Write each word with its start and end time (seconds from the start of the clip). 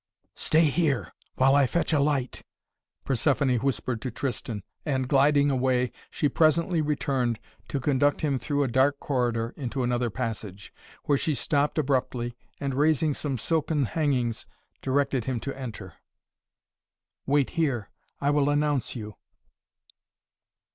"Stay 0.33 0.63
here, 0.65 1.13
while 1.35 1.53
I 1.55 1.67
fetch 1.67 1.93
a 1.93 1.99
light," 1.99 2.43
Persephoné 3.05 3.61
whispered 3.61 4.01
to 4.01 4.09
Tristan 4.09 4.63
and, 4.83 5.07
gliding 5.07 5.51
away, 5.51 5.91
she 6.09 6.27
presently 6.27 6.81
returned, 6.81 7.37
to 7.67 7.79
conduct 7.79 8.21
him 8.21 8.39
through 8.39 8.63
a 8.63 8.67
dark 8.67 8.99
corridor 8.99 9.53
into 9.55 9.83
another 9.83 10.09
passage, 10.09 10.73
where 11.03 11.19
she 11.19 11.35
stopped 11.35 11.77
abruptly 11.77 12.35
and, 12.59 12.73
raising 12.73 13.13
some 13.13 13.37
silken 13.37 13.85
hangings, 13.85 14.47
directed 14.81 15.25
him 15.25 15.39
to 15.41 15.55
enter. 15.55 15.93
"Wait 17.27 17.51
here. 17.51 17.91
I 18.19 18.31
will 18.31 18.49
announce 18.49 18.95
you." 18.95 19.17